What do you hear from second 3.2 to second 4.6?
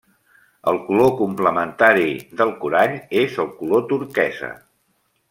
és el color turquesa.